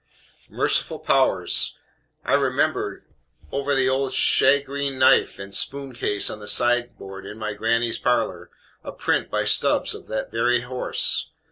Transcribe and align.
Merciful 0.49 0.97
powers! 0.97 1.77
I 2.25 2.33
remember, 2.33 3.05
over 3.51 3.75
the 3.75 3.87
old 3.87 4.13
shagreen 4.13 4.97
knife 4.97 5.37
and 5.37 5.53
spoon 5.53 5.93
case 5.93 6.27
on 6.31 6.39
the 6.39 6.47
sideboard 6.47 7.23
in 7.27 7.37
my 7.37 7.53
gr 7.53 7.67
nny's 7.67 7.99
parlor, 7.99 8.49
a 8.83 8.93
print 8.93 9.29
by 9.29 9.43
Stubbs 9.45 9.93
of 9.93 10.07
that 10.07 10.31
very 10.31 10.61
horse. 10.61 11.29